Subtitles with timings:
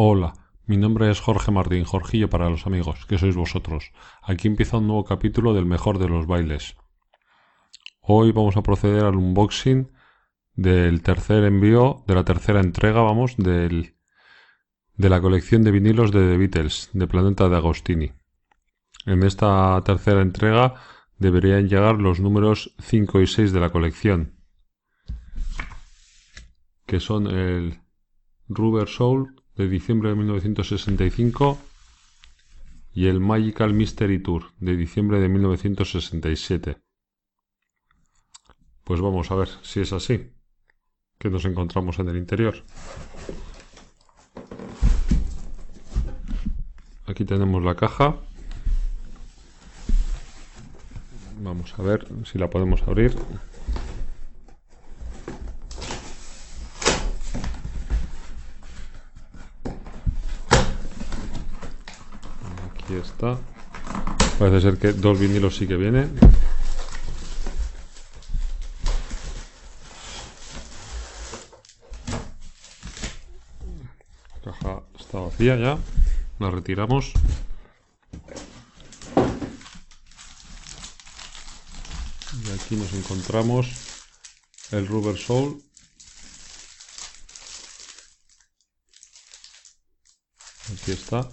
[0.00, 0.34] Hola,
[0.64, 3.90] mi nombre es Jorge Martín, Jorgillo para los amigos, que sois vosotros.
[4.22, 6.76] Aquí empieza un nuevo capítulo del mejor de los bailes.
[8.00, 9.90] Hoy vamos a proceder al unboxing
[10.54, 13.96] del tercer envío, de la tercera entrega, vamos, del,
[14.94, 18.12] de la colección de vinilos de The Beatles, de Planeta de Agostini.
[19.04, 20.74] En esta tercera entrega
[21.18, 24.38] deberían llegar los números 5 y 6 de la colección,
[26.86, 27.80] que son el
[28.48, 31.58] Rubber Soul de diciembre de 1965
[32.94, 36.78] y el Magical Mystery Tour de diciembre de 1967.
[38.84, 40.32] Pues vamos a ver si es así,
[41.18, 42.64] que nos encontramos en el interior.
[47.06, 48.16] Aquí tenemos la caja.
[51.40, 53.16] Vamos a ver si la podemos abrir.
[62.88, 66.16] Aquí Parece ser que dos vinilos sí que vienen.
[74.44, 75.78] La caja está vacía ya.
[76.38, 77.12] La retiramos.
[82.44, 83.66] Y aquí nos encontramos
[84.70, 85.60] el Rubber Soul.
[90.72, 91.28] Aquí está.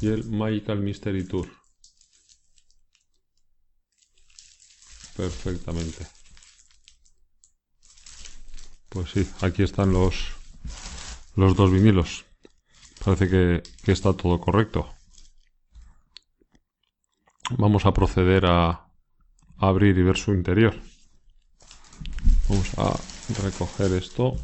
[0.00, 1.48] Y el Magical Mystery Tour.
[5.16, 6.06] Perfectamente.
[8.90, 10.14] Pues sí, aquí están los,
[11.34, 12.24] los dos vinilos.
[13.04, 14.92] Parece que, que está todo correcto.
[17.58, 18.88] Vamos a proceder a
[19.58, 20.74] abrir y ver su interior.
[22.48, 22.98] Vamos a
[23.42, 24.36] recoger esto.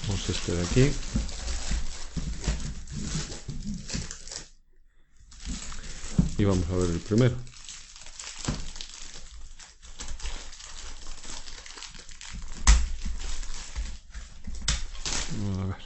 [0.00, 0.90] Tenemos este de Y
[6.46, 7.36] vamos a ver el primero.
[15.60, 15.76] A ver.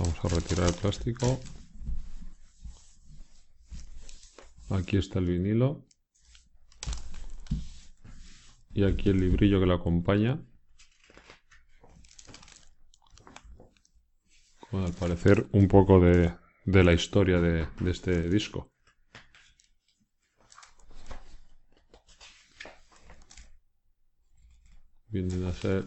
[0.00, 1.40] Vamos a retirar el plástico.
[4.76, 5.86] Aquí está el vinilo.
[8.74, 10.38] Y aquí el librillo que lo acompaña.
[14.70, 18.70] Con al parecer un poco de, la historia de, de este disco.
[25.08, 25.86] Vienen a ser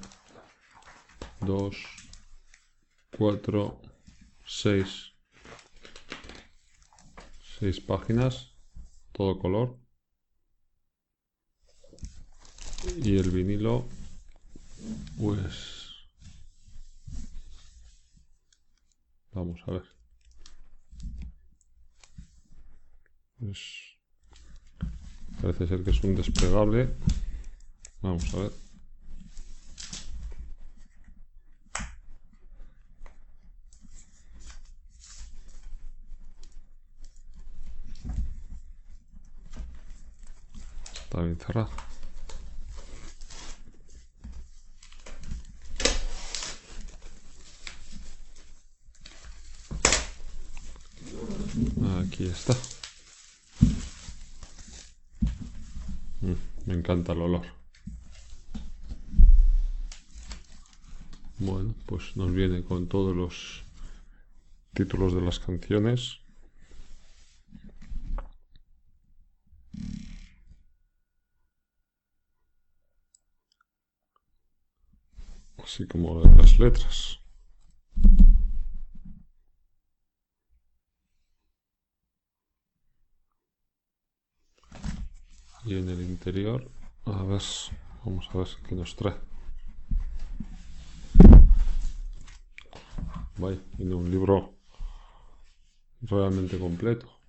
[1.41, 1.77] 2,
[3.15, 3.81] 4,
[4.45, 5.13] 6,
[7.59, 8.58] 6 páginas,
[9.19, 9.77] todo color.
[13.03, 13.85] Y el vinilo,
[15.17, 15.89] pues...
[19.33, 19.83] Vamos a ver.
[23.39, 23.59] Pues
[25.41, 26.95] parece ser que es un desplegable.
[28.01, 28.68] Vamos a ver.
[41.09, 41.69] Está bien cerrado.
[51.99, 52.53] Aquí está.
[56.21, 56.33] Mm,
[56.67, 57.41] me encanta el olor.
[61.39, 63.63] Bueno, pues nos viene con todos los
[64.75, 66.19] títulos de las canciones.
[75.79, 77.21] Así como las letras.
[85.63, 86.69] Y en el interior,
[87.05, 87.41] a ver,
[88.03, 89.15] vamos a ver qué nos trae.
[93.37, 94.57] Vaya, tiene un libro
[96.01, 97.19] realmente completo.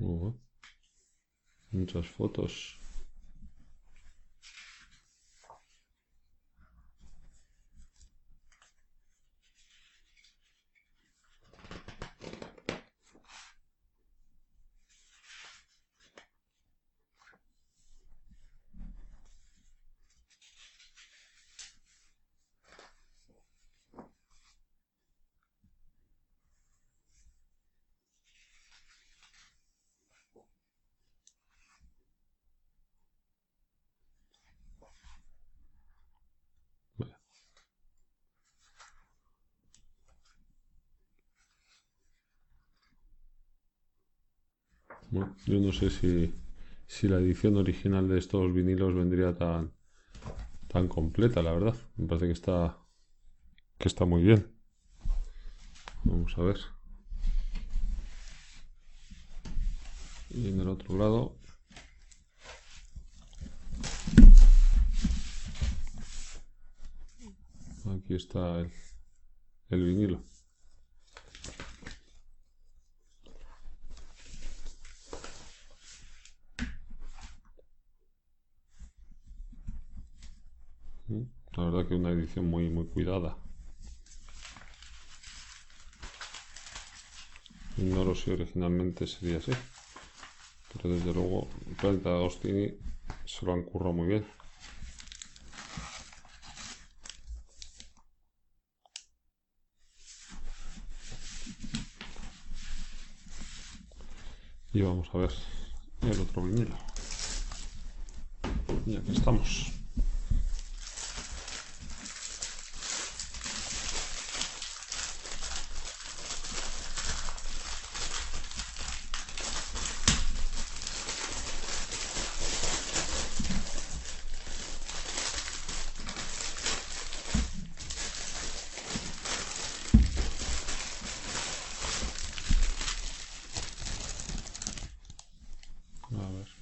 [0.00, 0.32] Uh,
[1.78, 2.80] muchas fotos.
[45.10, 46.34] Bueno, yo no sé si,
[46.86, 49.72] si la edición original de estos vinilos vendría tan,
[50.68, 51.74] tan completa, la verdad.
[51.96, 52.78] Me parece que está,
[53.78, 54.46] que está muy bien.
[56.04, 56.58] Vamos a ver.
[60.30, 61.36] Y en el otro lado.
[67.86, 68.70] Aquí está el,
[69.70, 70.22] el vinilo.
[81.88, 83.34] Que una edición muy, muy cuidada.
[87.78, 89.52] Ignoro si originalmente sería así.
[90.70, 91.48] Pero desde luego,
[91.80, 92.74] Planeta Agostini
[93.24, 94.26] se lo han currado muy bien.
[104.74, 105.32] Y vamos a ver
[106.02, 106.76] el otro vinilo.
[108.84, 109.72] Y aquí estamos.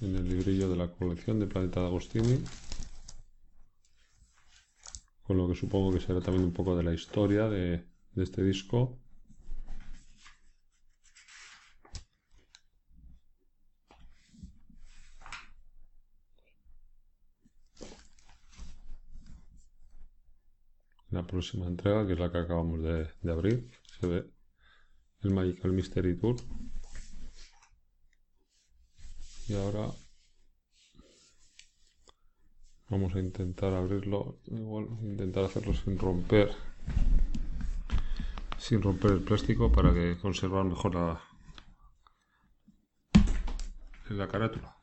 [0.01, 0.27] en el
[1.25, 2.43] de Planeta Agostini.
[5.23, 8.43] Con lo que supongo que será también un poco de la historia de, de este
[8.43, 8.97] disco.
[21.09, 24.25] La próxima entrega, que es la que acabamos de, de abrir, se ve
[25.23, 26.37] el Magical Mystery Tour.
[29.47, 29.89] Y ahora
[32.89, 36.51] vamos a intentar abrirlo, igual intentar hacerlo sin romper
[38.57, 41.21] sin romper el plástico para que conservar mejor la,
[44.09, 44.75] la carátula.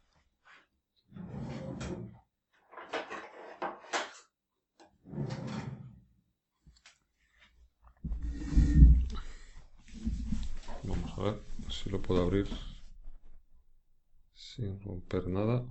[10.82, 12.48] Vamos a ver si lo puedo abrir
[14.34, 15.64] sin romper nada.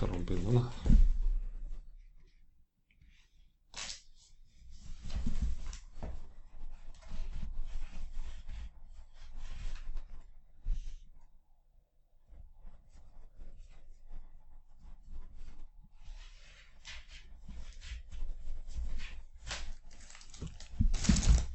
[0.00, 0.72] Pero no está rompiendo nada.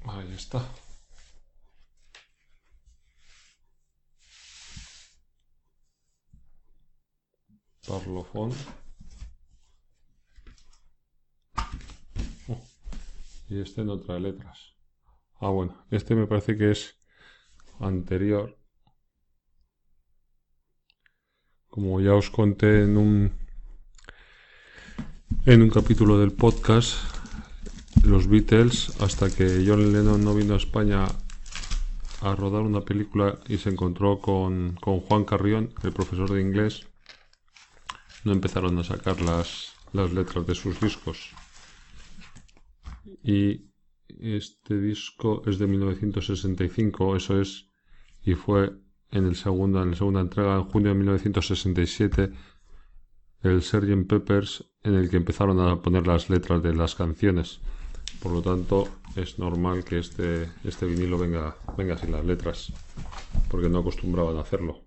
[0.07, 0.84] Ahí está.
[12.49, 12.61] Oh,
[13.47, 14.75] y este no trae letras.
[15.39, 16.97] Ah, bueno, este me parece que es
[17.79, 18.57] anterior.
[21.69, 23.31] Como ya os conté en un
[25.45, 26.97] en un capítulo del podcast,
[28.03, 31.05] los Beatles, hasta que John Lennon no vino a España
[32.21, 36.87] a rodar una película y se encontró con, con Juan Carrión, el profesor de inglés,
[38.25, 41.31] no empezaron a sacar las, las letras de sus discos.
[43.23, 43.71] Y
[44.19, 47.69] este disco es de 1965, eso es,
[48.23, 48.73] y fue
[49.11, 52.31] en, el segunda, en la segunda entrega, en junio de 1967,
[53.43, 54.07] el Sgt.
[54.07, 57.59] Peppers, en el que empezaron a poner las letras de las canciones.
[58.21, 62.73] Por lo tanto, es normal que este, este vinilo venga, venga sin las letras,
[63.49, 64.85] porque no acostumbraban a hacerlo.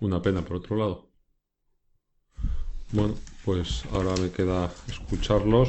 [0.00, 1.08] Una pena por otro lado.
[2.92, 3.14] Bueno,
[3.44, 5.68] pues ahora me queda escucharlos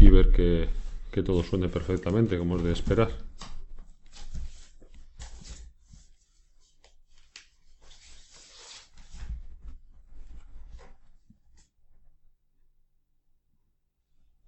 [0.00, 0.68] y ver que,
[1.12, 3.10] que todo suene perfectamente como es de esperar.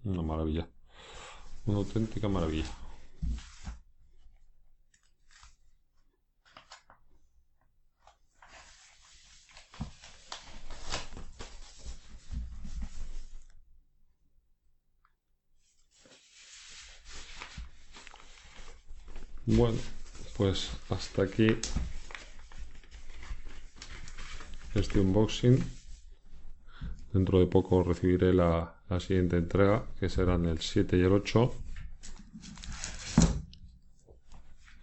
[0.04, 0.68] Una maravilla.
[1.66, 2.70] Una auténtica maravilla.
[19.50, 19.78] Bueno,
[20.36, 21.56] pues hasta aquí
[24.74, 25.58] este unboxing.
[27.14, 31.54] Dentro de poco recibiré la, siguiente entrega, que serán el 7 y el 8.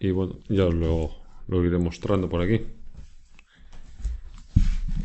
[0.00, 2.66] Y bueno, ya os lo, iré mostrando por aquí.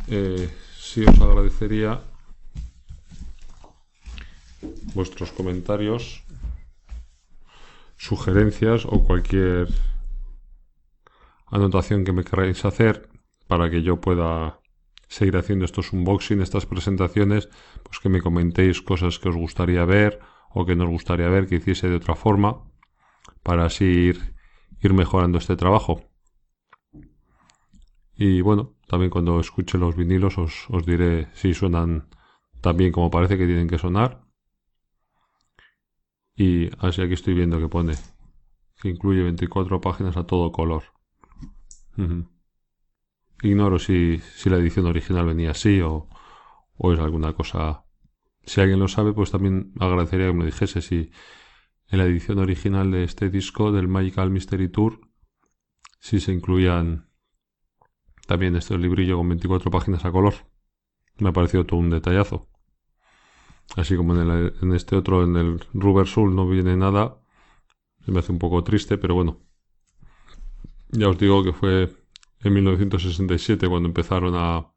[0.08, 2.00] Eh, si os agradecería
[4.92, 6.24] vuestros comentarios
[8.02, 9.68] sugerencias o cualquier
[11.46, 13.08] anotación que me queráis hacer
[13.46, 14.58] para que yo pueda
[15.06, 17.48] seguir haciendo estos unboxing, estas presentaciones,
[17.84, 20.18] pues que me comentéis cosas que os gustaría ver
[20.50, 22.64] o que nos gustaría ver que hiciese de otra forma
[23.44, 24.34] para así ir,
[24.80, 26.02] ir mejorando este trabajo.
[28.16, 32.08] Y bueno, también cuando escuche los vinilos os, os diré si suenan
[32.60, 34.31] tan bien como parece que tienen que sonar
[36.42, 37.94] y así aquí estoy viendo que pone
[38.80, 40.82] que incluye 24 páginas a todo color.
[43.42, 46.08] Ignoro si, si, la edición original venía así o,
[46.76, 47.84] o, es alguna cosa.
[48.44, 51.12] Si alguien lo sabe, pues también agradecería que me dijese si
[51.88, 55.00] en la edición original de este disco del Magical Mystery Tour
[56.00, 57.08] si se incluían
[58.26, 60.34] también este librillo con 24 páginas a color.
[61.18, 62.51] Me ha parecido todo un detallazo.
[63.76, 67.16] Así como en, este otro, en el Rubber Soul, no viene nada.
[68.04, 69.40] Se me hace un poco triste, pero bueno.
[70.90, 71.90] Ya os digo que fue
[72.40, 74.70] en 1967 cuando empezaron a,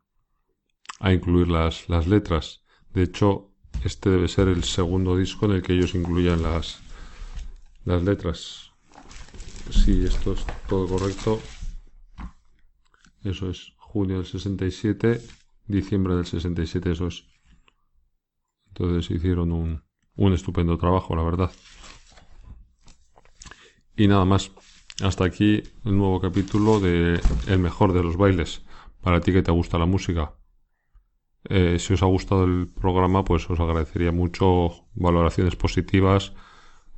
[0.99, 2.63] a incluir las, las letras.
[2.93, 3.51] De hecho,
[3.83, 6.79] este debe ser el segundo disco en el que ellos incluyan las,
[7.83, 8.71] las letras.
[9.69, 11.41] Si esto es todo correcto.
[13.23, 15.21] Eso es junio del 67,
[15.67, 17.25] diciembre del 67, eso es.
[18.77, 19.83] Entonces hicieron un,
[20.15, 21.51] un estupendo trabajo, la verdad.
[23.95, 24.51] Y nada más.
[25.01, 28.63] Hasta aquí el nuevo capítulo de El mejor de los bailes.
[29.01, 30.33] Para ti que te gusta la música.
[31.47, 36.33] Eh, si os ha gustado el programa, pues os agradecería mucho valoraciones positivas,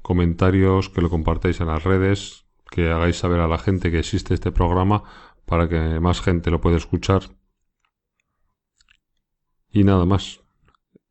[0.01, 4.33] comentarios, que lo compartáis en las redes, que hagáis saber a la gente que existe
[4.33, 5.03] este programa
[5.45, 7.23] para que más gente lo pueda escuchar.
[9.69, 10.46] Y nada más.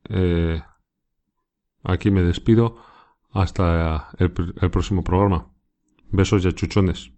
[0.08, 0.62] Eh,
[1.82, 2.76] aquí me despido
[3.30, 5.52] hasta el, el próximo programa.
[6.10, 7.15] Besos y achuchones.